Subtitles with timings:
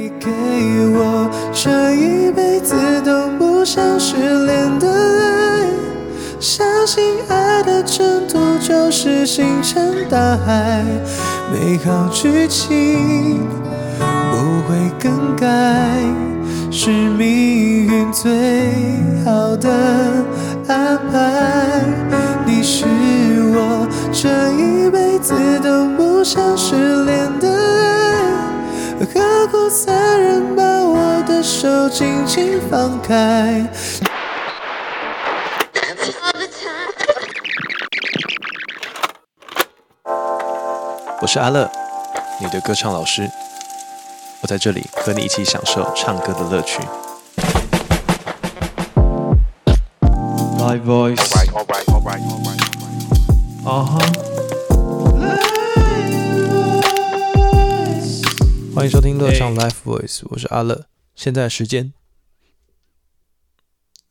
[0.00, 0.30] 你给
[0.94, 4.14] 我这一辈子都不想失
[4.46, 5.66] 联的爱，
[6.38, 10.84] 相信爱的征途就是星辰大海，
[11.52, 13.40] 美好剧情
[14.30, 14.36] 不
[14.68, 15.48] 会更改，
[16.70, 18.30] 是命运最
[19.24, 19.68] 好的
[20.68, 21.82] 安排。
[22.46, 22.84] 你是
[23.52, 27.57] 我这一辈子都不想失联的，
[29.68, 33.68] 何苦残忍把我的手轻轻放开？
[41.20, 41.70] 我是阿乐，
[42.40, 43.30] 你的歌唱老师。
[44.40, 46.80] 我在这里和你一起享受唱歌的乐趣。
[50.58, 51.20] Live voice，
[53.66, 53.98] 啊哈，
[58.78, 60.86] 欢迎收听乐唱 Life Voice，我是阿乐。
[61.16, 61.92] 现在时间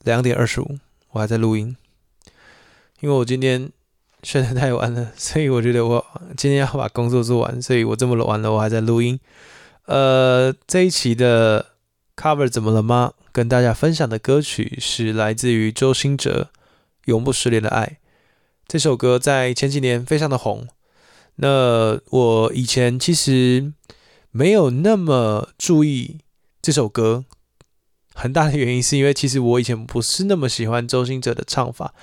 [0.04, 0.78] 两点二十五，
[1.12, 1.78] 我还在录音，
[3.00, 3.72] 因为我今天
[4.24, 9.18] 睡得太晚了， 所以我觉得我今天要把工作做完，所以我这么晚了我还在录音。
[9.86, 11.68] 呃，这一期的
[12.18, 13.14] cover 怎么了吗？
[13.32, 16.50] 跟大家分享的歌曲是来自于周兴哲
[17.06, 18.00] 《永不失联的爱》
[18.68, 20.68] 这首歌，在前几年非常的红。
[21.36, 23.72] 那我以前其实
[24.38, 26.20] 没有那么注意
[26.62, 27.26] 这首歌，
[28.14, 31.96] 很大的原因是因为其实我以前不是那么喜欢周兴哲的唱法，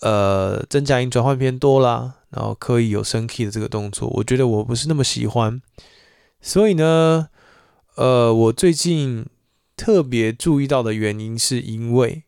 [0.00, 5.62] 呃，真假音转换偏多啦，然后刻意有升 key 的这个动作，我觉得我不是那么喜欢。
[6.40, 7.28] 所以呢，
[7.94, 9.26] 呃，我最近
[9.76, 12.24] 特别注意到的原因，是因为，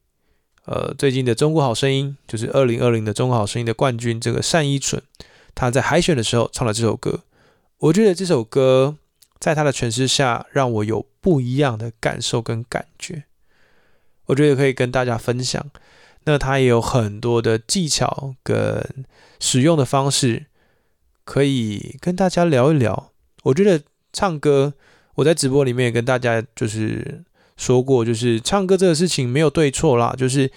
[0.67, 5.03] 呃，最近的《中国好声音》就是二零二零的《中国好声音》的冠军这个单依纯，
[5.53, 7.25] 他在海选的时候唱了这首歌。
[7.79, 8.99] 我觉得这首歌
[9.43, 13.25] 在他的诠释下，让我有不一样的感受跟感觉。
[14.27, 15.67] 我觉得可以跟大家分享。
[16.27, 19.05] 那他也有很多的技巧跟
[19.41, 20.47] 使用的方式，
[21.25, 23.11] 可以跟大家聊一聊。
[23.43, 23.83] 我觉得。
[24.15, 24.75] 唱歌，
[25.15, 27.25] 我在直播里面也跟大家就是
[27.57, 30.53] 说过，就是唱歌这个事情没有对错啦，就是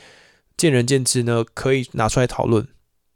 [0.57, 2.67] 见仁见智呢，可以拿出来讨论。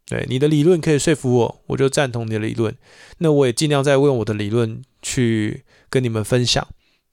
[0.09, 2.75] 对你的理论可以说服我，我就赞同你的理论。
[3.19, 6.67] 那我也尽量在用我的理论去跟你们分享。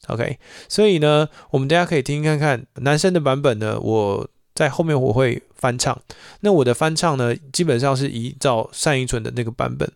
[0.09, 6.01] OK，所以呢，我们大家可以听看看男生的版本呢，我在后面我会翻唱。
[6.41, 9.89] 那我的翻唱呢，基本上是依照单依纯的那个版本，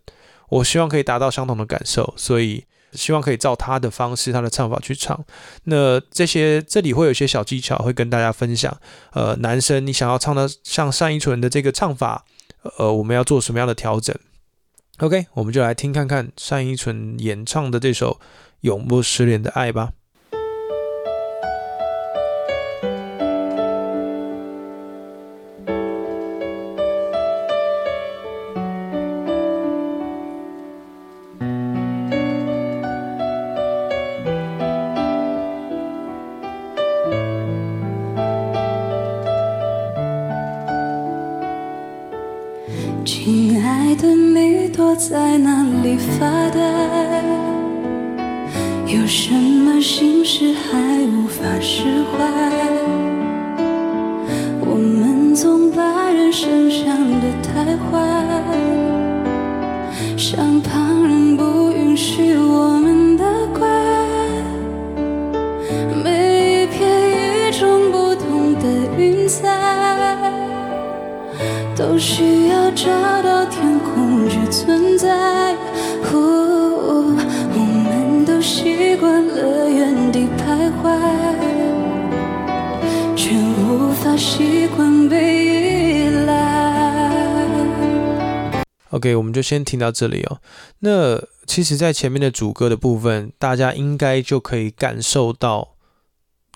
[0.51, 2.65] 我希望可以达到相同的感受，所以。
[2.93, 5.25] 希望可以照他的方式、他的唱法去唱。
[5.63, 8.77] 那这些这里会有一些小技巧，会跟大家分享。
[9.13, 12.25] 呃，男生你想要唱的像单依纯的这个唱法，
[12.79, 14.15] 呃，我们要做什么样的调整
[14.99, 18.15] ？OK，我们就来听看看单依纯演唱的这首
[18.61, 19.93] 《永不失联的爱》吧。
[43.13, 46.61] 亲爱的，你躲在哪里发呆？
[48.87, 50.79] 有什么心事还
[51.09, 52.25] 无法释怀？
[54.61, 56.87] 我们总把人生想
[57.21, 57.99] 得太坏，
[60.17, 62.50] 像旁人不允许我
[72.01, 72.87] 需要找
[73.23, 74.97] 到天空去存。
[74.97, 75.55] 在，
[76.11, 77.17] 我
[77.59, 80.99] 们都习惯了原地徘徊，
[83.15, 87.47] 却无法习惯被依赖。
[88.91, 90.41] OK，我们就先听到这里哦。
[90.81, 95.77] 那其实，在前面的主歌的部分，大家应该就可以感受到，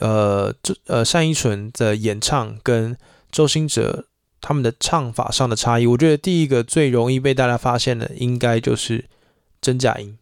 [0.01, 2.97] 呃，这呃单依纯的演唱跟
[3.31, 4.07] 周兴哲。
[4.47, 9.07] 他们的唱法上的差异，我觉得第一个最容易被大家发现的，应该就是
[9.63, 10.19] 真假音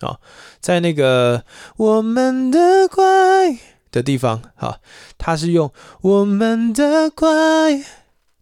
[0.00, 0.18] 啊，
[0.60, 1.44] 在那个
[1.76, 3.56] 我们的乖
[3.92, 4.80] 的地方，哈，
[5.16, 7.84] 他是用我们的乖，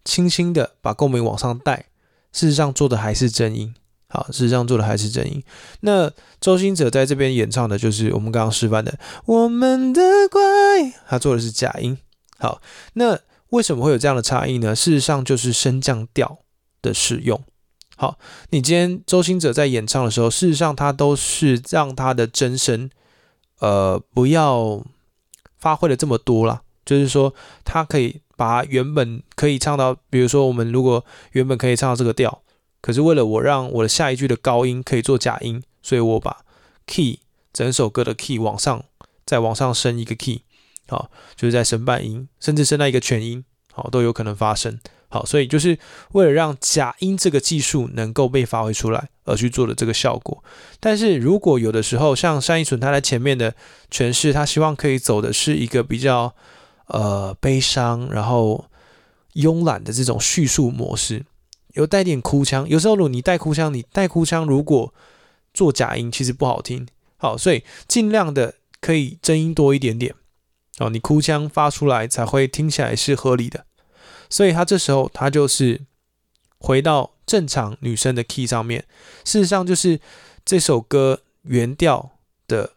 [0.02, 1.84] 轻轻的把共鸣往上带，
[2.32, 3.74] 事实上做的还是真音，
[4.08, 5.44] 好，事实上做的还是真音。
[5.80, 6.10] 那
[6.40, 10.00] 周星哲在这边演唱的就是我们刚刚示范的我们的
[10.30, 10.40] 乖，
[11.06, 11.98] 他做的是假音，
[12.38, 12.62] 好，
[12.94, 13.20] 那。
[13.50, 14.74] 为什么会有这样的差异呢？
[14.74, 16.38] 事实上就是升降调
[16.82, 17.42] 的使用。
[17.96, 18.18] 好，
[18.50, 22.88] 你今天周星哲在演唱的时候，事实上他都是让他的真声
[23.58, 24.84] 呃不要
[25.58, 27.34] 发挥的这么多啦，就是说
[27.64, 32.42] 他可以把原本可以唱到，比如说我们如果原本可以唱到这个调，
[32.80, 36.44] 可是为了我让我的下一句的高音可以做假音，所以我把
[36.86, 37.18] key
[37.52, 38.84] 整首歌的 key 往上
[39.26, 40.42] 再往上升一个 key，
[40.88, 44.78] 好，就是在升半音，甚至升到一个全音，好都有可能发生。
[45.10, 45.78] 好，所以就是
[46.12, 50.44] 为了让假音这个技术能够被发挥出来而去做的这个效果。
[50.80, 53.54] 但是如果有的时候像单依纯他在前面的
[53.90, 56.34] 诠释，他希望可以走的是一个比较
[56.88, 58.66] 呃悲伤，然后
[59.32, 61.24] 慵懒的这种叙述模式，
[61.72, 62.68] 有带点哭腔。
[62.68, 64.92] 有时候如果你带哭腔，你带哭腔如果
[65.54, 66.86] 做假音，其实不好听。
[67.16, 70.14] 好，所以尽量的可以真音多一点点。
[70.78, 73.64] 哦，你哭腔发出来才会听起来是合理的。
[74.30, 75.80] 所以他这时候他就是
[76.58, 78.84] 回到正常女生的 key 上面，
[79.24, 80.00] 事实上就是
[80.44, 82.10] 这首歌原调
[82.46, 82.72] 的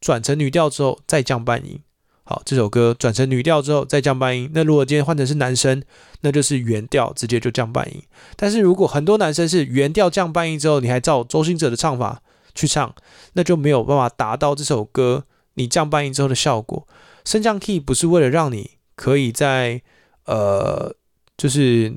[0.00, 1.80] 转成女调之后再降半音。
[2.22, 4.48] 好，这首歌转成女调之后再降半音。
[4.54, 5.82] 那如果今天换成是男生，
[6.20, 8.02] 那就是原调直接就降半音。
[8.36, 12.22] 但是如果很多男生是原调降半音之后，你还照周星哲的唱法
[12.54, 12.94] 去唱，
[13.32, 15.24] 那就没有办法达到这首歌
[15.54, 16.86] 你降半音之后的效果。
[17.24, 19.82] 升降 key 不是为了让你可以在
[20.26, 20.94] 呃，
[21.36, 21.92] 就是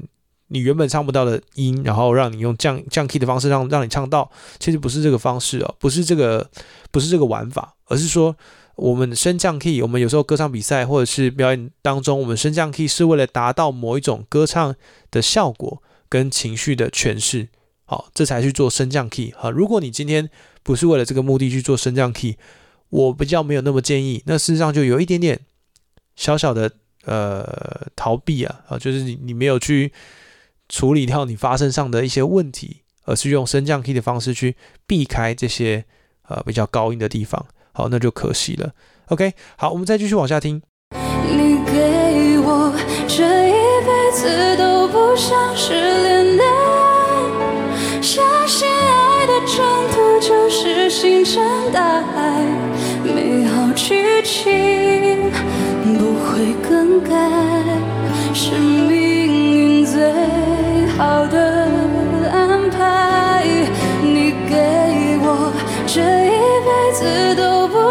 [0.48, 4.30] 你原本唱不到的音，然后让你用降降 key 的方式让让你唱到，
[4.60, 6.50] 其实不是这个方式哦，不是这个
[6.92, 8.36] 不是这个玩法，而是说
[8.75, 14.75] 我们升降 key，我们有时候歌唱比赛或者是表演当中，我们升降 key 是为了达到某一种歌唱
[15.12, 17.50] 的效果跟情绪的诠释，
[17.86, 20.30] 好，这才去做升降 key 好，如果你今天
[20.64, 22.38] 不是为了这个目的去做升降 key，
[22.94, 25.40] 我比较没有那么建议，那事实上就有一点点
[26.16, 26.72] 小小的。
[27.06, 27.45] 呃，
[27.98, 29.92] 逃避啊，啊，就是你你没有去
[30.69, 34.56] 处理掉你发声上的一些问题，而是用升降 key 的方式去
[34.88, 35.84] 避开这些
[36.30, 38.72] 呃比较高音的地方，好，那就可惜了。
[39.07, 40.62] OK，好，我们再继续往下听。
[41.28, 42.74] 你给我
[43.06, 43.51] 这一
[43.86, 49.57] 辈子都不想失联的爱，相信爱的征
[49.92, 52.33] 途就是星辰大海，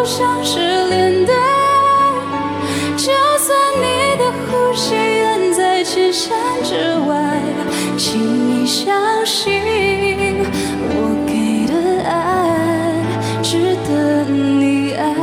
[0.03, 0.59] 都不想失
[0.89, 1.33] 联的，
[2.97, 6.75] 就算你的呼吸远在千山之
[7.09, 7.41] 外，
[7.97, 10.45] 请你相信
[10.89, 13.01] 我给的爱
[13.45, 15.15] 值得你爱。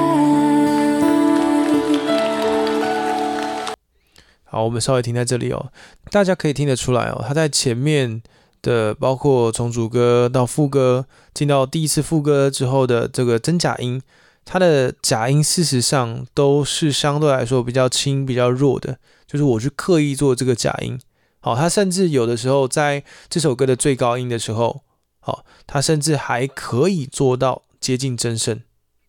[4.46, 5.74] 好，我们稍微停在这里哦。
[6.10, 8.22] 大家可以听得出来哦，他在前面
[8.62, 14.02] 的，包括从主歌到副歌，进到第一次副歌之后的这个真假音，
[14.52, 18.98] 它的假音事实上都是相对来说比较轻、比较弱的。
[19.28, 21.00] 就是我去刻意做这个假音。
[21.40, 24.82] 好，他甚至有的时候在这首歌的最高音的时候，
[25.20, 28.60] 好，他甚至还可以做到接近真声。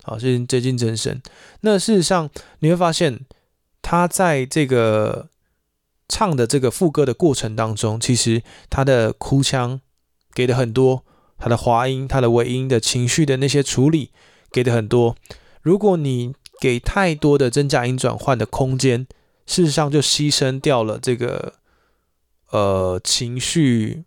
[0.03, 1.19] 好，接近接近真声。
[1.61, 2.29] 那事实上
[2.59, 3.21] 你会发现，
[3.81, 5.29] 他在这个
[6.07, 9.81] 唱的这个副歌的过程当中，其实他的哭腔
[10.35, 11.03] 给的很多，
[11.39, 14.11] 他的滑音、他的尾音的情绪的那些处理
[14.51, 15.15] 给的很多。
[15.61, 19.07] 如果你给太多的真假音转换的空间，
[19.45, 21.53] 事实上就牺牲掉了这个
[22.49, 24.03] 呃情绪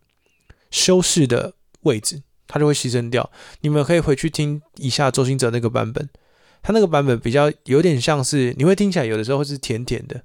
[0.70, 3.30] 修饰的位置，它就会牺牲掉。
[3.60, 6.08] 你们可以回去听一下周星哲那个版本，
[6.62, 10.22] 他那个版本比较有点像是，你会听起来有的时候会是甜甜的。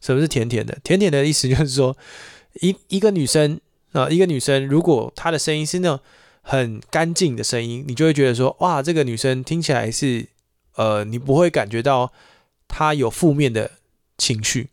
[0.00, 0.78] 什么是甜甜的？
[0.82, 1.94] 甜甜的意思就是说，
[2.62, 3.60] 一一个女生
[3.92, 6.00] 啊，一个女生，如果她的声音是那种
[6.42, 10.26] 很干净的声音，你就会觉得说，哇，这个女生听起来是，
[10.76, 12.12] 呃，你不会感觉到
[12.68, 13.70] 她有负面的
[14.18, 14.70] 情绪，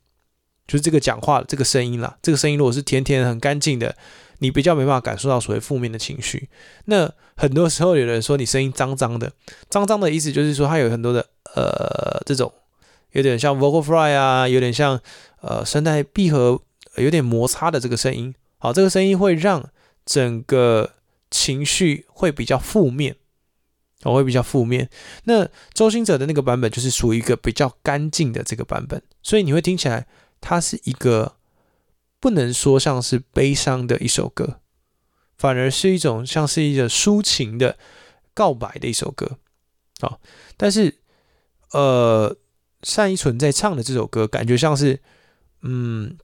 [0.67, 3.95] 就是这个讲话这个声音啦，这个声音如果是甜甜很干净的，
[4.39, 6.49] 你比较没办法感受到所谓负面的情绪。
[6.85, 9.31] 那很多时候有人说你声音脏脏的，
[9.69, 12.51] 脏脏的意思就是说它有很多的呃这种。
[13.13, 14.99] 有点像 vocal fry 啊，有点像
[15.41, 16.61] 呃声带闭合
[16.97, 19.67] 有点摩擦的这个声音，好，这个声音会让
[20.05, 20.91] 整个
[21.29, 23.15] 情绪会比较负面，
[24.03, 24.89] 我会比较负面。
[25.23, 30.07] 那周星哲的那个版本就是属于一个比较干净的这个版本，所以你会听起来
[30.39, 31.37] 它是一个
[32.19, 34.59] 不能说像是悲伤的一首歌，
[35.37, 37.77] 反而是一种像是一个抒情的
[38.33, 39.37] 告白的一首歌，
[39.99, 40.19] 好，
[40.55, 40.99] 但是
[41.71, 42.37] 呃。
[42.95, 45.01] 单依纯在唱的这首歌，感觉像是，
[45.61, 46.15] 嗯，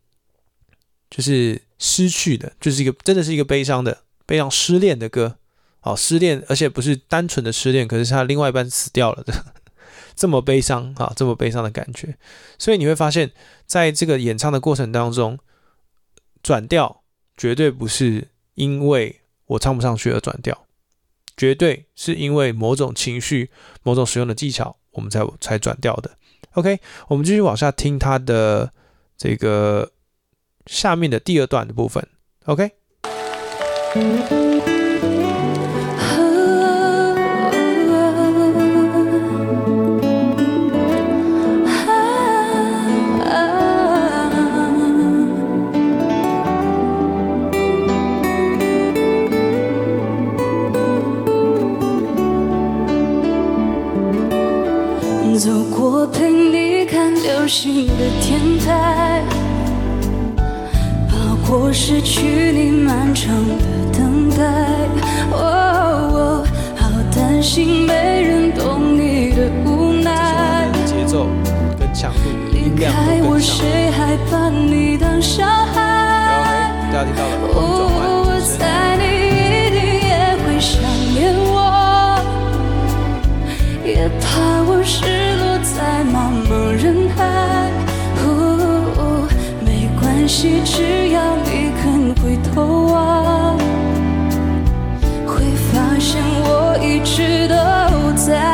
[1.10, 5.38] 就是失去的，就是一个真的是一个悲伤的、悲伤失恋的歌。
[5.80, 9.34] 好，失恋，而且不是单纯的失恋，可是他另外一半死掉了的。
[10.16, 12.18] 这么悲伤啊，这么悲伤的感觉。
[12.58, 13.32] 所以你会发现
[13.66, 15.38] 在这个演唱的过程当中，
[16.42, 17.04] 转调
[17.36, 20.68] 绝对不是因为我唱不上去而转调，
[21.36, 23.52] 绝对是因为某种情绪、
[23.82, 26.12] 某种使用的技巧，我们才才转调的。
[26.54, 28.72] OK，我们继续往下听他的
[29.18, 29.92] 这个
[30.66, 32.08] 下面的第二段的部分。
[32.46, 32.72] OK。
[33.94, 34.00] 走
[55.70, 59.22] 过陪你看流星的天台，
[61.08, 63.83] 跑过失去你漫长的
[64.44, 64.52] 等
[65.00, 65.08] 待。
[65.32, 66.44] 哦，
[66.76, 70.68] 好担心没人懂你的无奈。
[70.86, 71.28] 节奏
[71.80, 72.20] 跟强度、
[72.52, 75.80] 离音量开我，谁还把你当小孩？
[76.92, 77.58] 大家听到了，转哦，
[78.28, 80.12] 我猜你一定也
[80.44, 80.74] 会想
[81.14, 81.22] 念
[81.56, 81.56] 我，
[83.86, 85.06] 也怕我失
[85.38, 86.16] 落在茫
[86.48, 86.86] 茫人
[87.16, 87.18] 海。
[88.26, 88.28] 哦，
[89.66, 89.68] 没
[90.00, 93.23] 关系，只要你肯回头望，
[97.04, 97.56] 一直都
[98.16, 98.53] 在。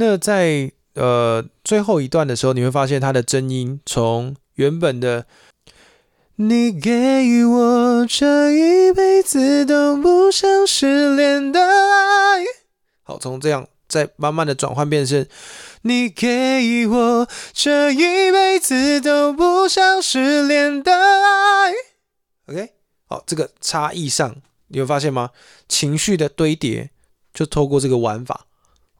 [0.00, 5.26] 那在呃最后一段的时候，你会发现它的真音从原本的
[6.36, 12.44] “你给我这一辈子都不想失联的爱”，
[13.04, 15.26] 好，从这样再慢慢的转换变成
[15.84, 21.74] “你给我这一辈子都不想失联的爱”。
[22.48, 22.70] OK，
[23.04, 24.34] 好，这个差异上
[24.68, 25.28] 你会发现吗？
[25.68, 26.88] 情绪的堆叠，
[27.34, 28.46] 就透过这个玩法，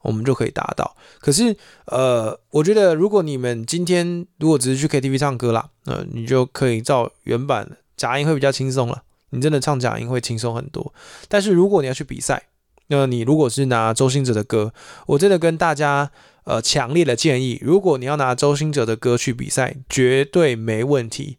[0.01, 0.95] 我们就可以达到。
[1.19, 1.55] 可是，
[1.85, 9.03] 呃，我觉得如果你们今天如果只是去 KTV 唱歌啦，呃，你就可以照原版假音会比较轻松了。
[9.29, 10.93] 你真的唱假音会轻松很多。
[11.29, 12.47] 但是如果你要去比赛，
[12.87, 14.73] 那你如果是拿周兴哲的歌，
[15.07, 16.11] 我真的跟大家
[16.43, 21.37] 呃强烈的建议，如果你要拿周兴哲的歌去比赛，绝对没问题。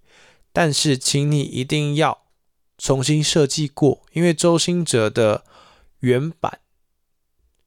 [0.54, 2.23] 但是，请你一定要
[2.78, 5.45] 重新设计过，因为周兴哲的
[6.00, 6.61] 原版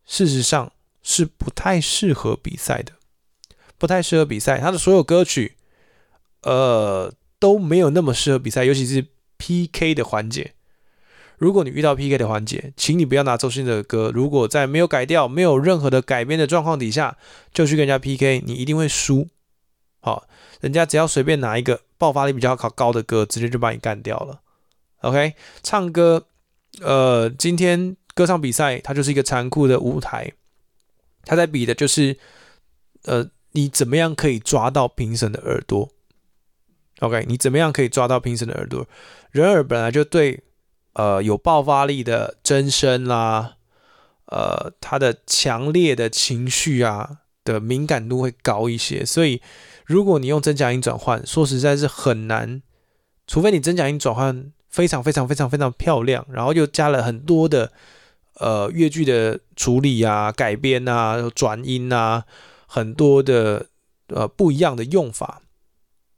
[0.06, 0.72] 事实上
[1.08, 2.94] 是不太适合比赛的，
[3.78, 4.58] 不太适合比赛。
[4.60, 5.56] 他的所有歌曲，
[6.42, 9.06] 呃，都没有那么适合比赛，尤其是
[9.38, 10.54] PK 的环节。
[11.38, 14.12] 如果你遇到 PK 的环节，请你不要拿周兴哲的歌。
[14.12, 17.18] 如果在没有改掉、没有任何的改编的状况底下，
[17.54, 19.28] 就去跟人家 PK，你一定会输。
[20.00, 20.28] 好，
[20.62, 24.42] 人家只要随便拿一个爆发力比较高的歌，直接就把你干掉了。
[25.02, 26.26] OK，唱歌，
[26.82, 30.32] 呃，今天歌唱比赛它就是一个残酷的舞台，
[31.26, 32.18] 他在比的就是，
[33.04, 35.90] 呃，你怎么样可以抓到评审的耳朵
[37.00, 38.88] ？OK，你怎么样可以抓到评审的耳朵？
[39.32, 40.44] 人耳本来就对，
[40.94, 43.56] 呃，有爆发力的真声啦，
[44.28, 49.42] 呃，他的强烈的情绪啊的敏感度会高一些，所以
[49.86, 52.62] 如果你用真假音转换，说实在是很难，
[53.28, 57.72] 除非你真假音转换非常非常非常非常漂亮，然后又加了很多的
[58.36, 62.26] 呃乐句的处理啊、改编啊、转音啊，
[62.68, 63.68] 很多的
[64.08, 65.42] 呃不一样的用法。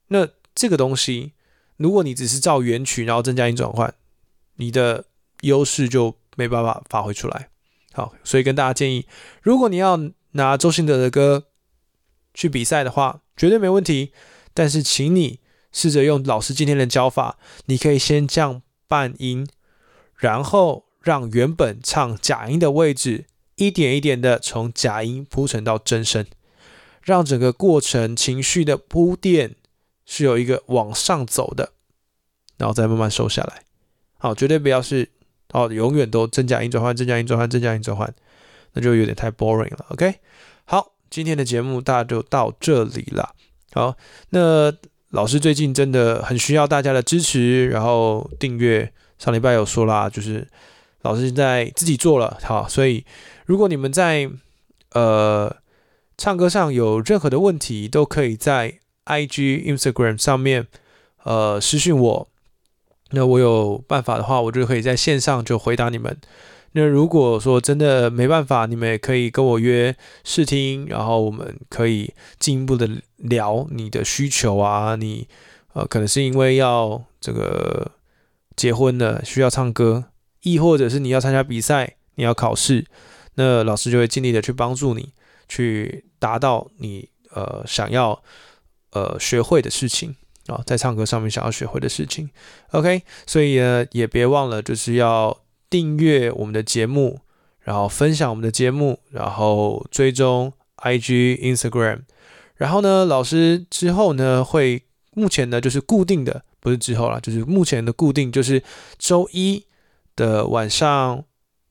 [0.08, 1.34] 那这个东西，
[1.78, 3.94] 如果你只是照原曲，然后增加音转换，
[4.56, 5.06] 你的
[5.42, 7.50] 优势就没办法发挥出来。
[7.94, 9.06] 好，所以跟大家建议，
[9.42, 10.00] 如果你要
[10.32, 11.46] 拿周兴哲的歌
[12.34, 14.14] 去比赛的话，绝对没问题。
[14.54, 15.40] 但是，请你
[15.72, 19.48] 试着用老师今天的教法，你可以先降半音，
[20.16, 23.24] 然后让原本唱假音的位置
[23.56, 26.26] 一点一点的从假音铺陈到真声，
[27.02, 29.56] 让整个过程情绪的铺垫
[30.06, 31.72] 是有一个往上走的，
[32.58, 33.62] 然后再慢慢收下来。
[34.18, 35.08] 好，绝对不要是
[35.54, 38.14] 哦，永远都真假音转换，真假音转换，真假音转换，
[38.74, 39.86] 那就有点太 boring 了。
[39.92, 40.16] OK，
[40.66, 43.34] 好，今天的节目大家就到这里了。
[43.72, 43.96] 好，
[44.32, 44.74] 那
[45.12, 48.92] 老师最近真的很需要大家的支持，然后订阅。
[49.20, 50.48] 上礼拜有说啦，就是
[51.02, 53.06] 老师现在自己做了，好，所以
[53.46, 54.30] 如果你们在
[54.92, 55.56] 呃
[56.18, 60.68] 唱歌上有任何的问题，都可以在 IG、Instagram 上面
[61.24, 62.28] 呃私讯我。
[63.12, 66.18] 那我有办法的话，我就可以在线上就回答你们。
[66.74, 75.26] 那如果说真的没办法，你们也可以跟我约试听，然后我们可以进一步的聊你的需求啊，你
[75.72, 77.92] 呃可能是因为要这个
[78.58, 80.04] 结婚了需要唱歌，
[80.52, 82.86] 亦或者是你要参加比赛，你要考试，
[83.36, 85.14] 那老师就会尽力的去帮助你，
[85.48, 88.22] 去达到你呃想要
[88.92, 90.16] 呃学会的事情。
[90.48, 92.30] 啊，在唱歌上面想要学会的事情
[92.72, 97.20] ，OK，所以呢，也别忘了就是要订阅我们的节目，
[97.60, 102.04] 然后分享我们的节目，然后追踪 IG、Instagram，
[102.56, 108.64] 然后呢，老师之后呢会目前呢就是固定的，不是之后啦，就是目前的固定就是
[108.98, 109.66] 周一
[110.18, 111.24] 的晚上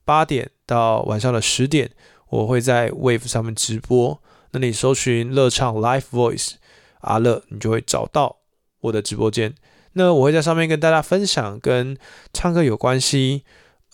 [0.07, 1.91] 八点到晚上的十点，
[2.31, 4.23] 我会在 Wave 上面直播，
[4.53, 6.53] 那你搜寻乐唱 Live Voice
[7.00, 8.38] 阿乐，你就会找到。
[8.81, 9.53] 我的直播间，
[9.95, 11.97] 那我会在上面跟大家分享跟
[12.33, 13.43] 唱歌有关系，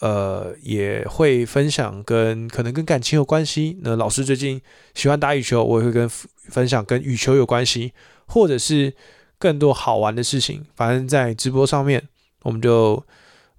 [0.01, 3.79] 呃，也会分享跟可能跟感情有关系。
[3.83, 4.61] 那老师最近
[4.95, 7.95] 喜欢打羽球，我也会跟分享跟羽球有关系，
[8.27, 8.93] 或者是
[9.39, 10.67] 更多好玩的事情。
[10.75, 12.07] 反正，在直播上面，
[12.43, 13.03] 我们就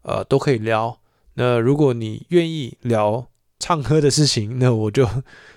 [0.04, 1.00] 呃都可以聊。
[1.34, 3.28] 那如果你愿意聊
[3.60, 5.08] 唱歌的事情，那我就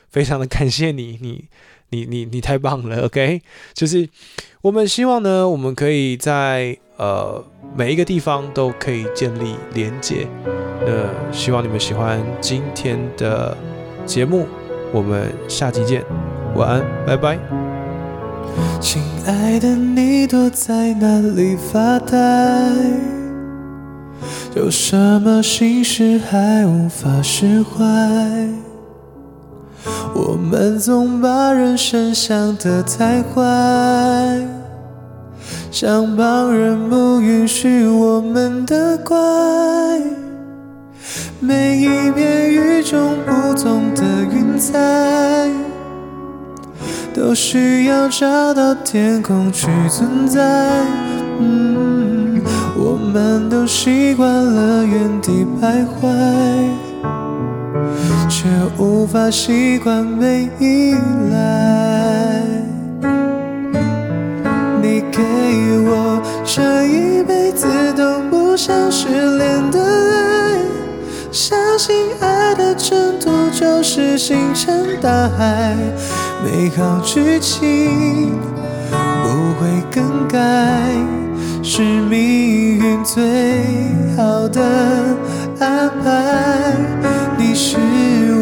[0.08, 1.48] 非常的感谢 你，你。
[1.90, 3.42] 你你你太棒了，OK？
[3.72, 4.08] 就是
[4.60, 7.40] 我们希望呢，我们可以在呃
[7.76, 10.26] 每一个地方都可以建立连接。
[10.84, 13.56] 那希望你们喜欢今天的
[14.04, 14.48] 节目，
[14.92, 16.04] 我们下期见，
[16.56, 17.38] 晚安，拜拜。
[18.80, 23.15] 亲爱的，你躲在哪里发呆？
[24.56, 27.84] 有什么心事还无法释怀？
[30.14, 33.44] 我们总把人生想得太坏，
[35.70, 39.14] 像旁人不允许我们的怪。
[41.38, 45.50] 每一片与众不同的云彩，
[47.12, 50.40] 都需要找到天空去存在。
[51.38, 52.40] 嗯，
[52.74, 53.55] 我们都
[53.86, 56.10] 习惯了原地徘徊。
[58.28, 60.92] 却无法习惯被依
[61.30, 62.42] 赖。
[64.82, 65.22] 你给
[65.86, 69.06] 我这一辈子都不想失
[69.38, 70.58] 联的爱，
[71.30, 75.76] 相信爱的征途就是星辰大海，
[76.44, 78.32] 美好剧情
[79.22, 79.28] 不
[79.60, 80.38] 会更改，
[81.68, 83.20] 是命运最
[84.16, 84.62] 好的
[85.58, 86.76] 安排。
[87.36, 87.76] 你是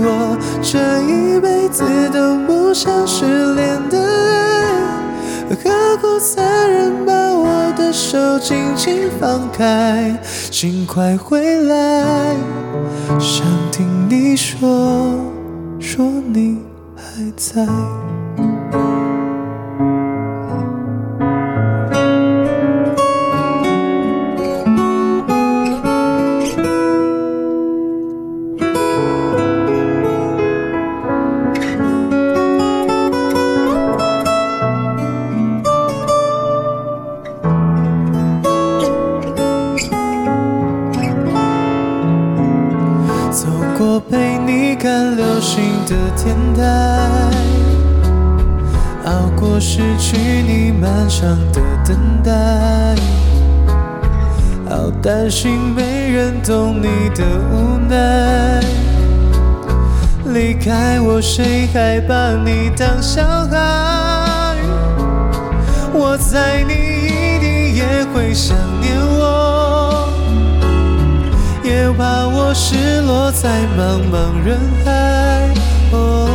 [0.05, 1.83] 我这一辈子
[2.13, 10.15] 都不想失联的爱，何苦残忍把我的手紧紧放开？
[10.51, 12.37] 请快回来，
[13.19, 15.19] 想听你说，
[15.81, 16.59] 说你
[16.95, 17.67] 还在。
[44.95, 46.63] 看流星的天台，
[49.07, 52.95] 熬过失去你漫长的等待，
[54.71, 58.61] 好担心没人懂你的无奈。
[60.27, 64.55] 离开我，谁还把你当小孩？
[65.93, 69.44] 我猜你一定也会想念我，
[71.95, 74.91] 也怕我失落在茫茫人海。
[75.93, 76.29] 哦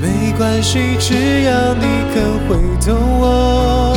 [0.00, 3.96] 没关系，只要你肯回头我，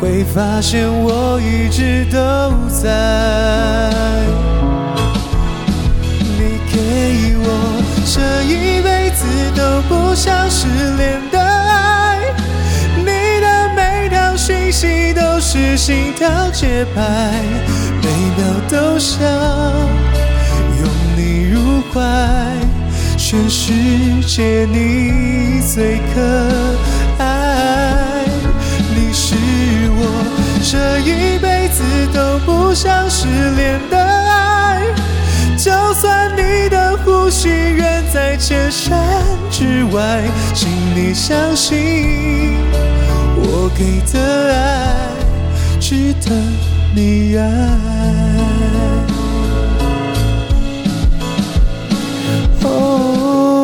[0.00, 2.18] 会发现我一直都
[2.68, 3.90] 在。
[6.38, 9.24] 你给我这一辈子
[9.56, 12.18] 都不想失联的爱，
[12.98, 17.42] 你的每条讯息都是心跳节拍，
[18.02, 19.22] 每秒都想
[20.78, 22.00] 拥你入怀，
[23.16, 23.72] 全世
[24.26, 26.20] 界你最可
[27.18, 28.24] 爱，
[28.94, 29.34] 你是
[29.90, 30.00] 我
[30.62, 31.82] 这一辈子
[32.12, 34.82] 都不想失联的爱。
[35.56, 38.98] 就算你的呼吸远在千山
[39.50, 40.22] 之外，
[40.54, 42.56] 请你相信，
[43.36, 44.96] 我给的爱
[45.78, 46.30] 值得
[46.92, 47.44] 你爱。
[52.64, 53.59] 哦。